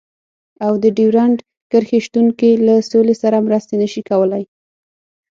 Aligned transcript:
او 0.65 0.73
د 0.83 0.85
ډيورنډ 0.97 1.37
کرښې 1.71 1.99
شتون 2.05 2.27
کې 2.39 2.51
له 2.65 2.75
سولې 2.91 3.15
سره 3.21 3.43
مرسته 3.47 3.73
نشي 3.81 4.01
کولای. 4.09 4.43